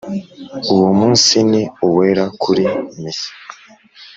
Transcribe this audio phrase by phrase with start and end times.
[0.73, 2.63] Uwo munsi ni uwera kuri
[3.01, 3.29] misa